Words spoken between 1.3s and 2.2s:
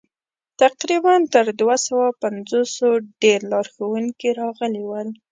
تر دوه سوه